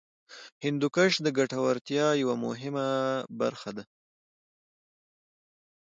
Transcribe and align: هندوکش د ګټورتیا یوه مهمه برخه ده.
هندوکش 0.65 1.11
د 1.25 1.27
ګټورتیا 1.37 2.07
یوه 2.21 2.35
مهمه 2.45 2.87
برخه 3.39 3.69
ده. 3.77 3.83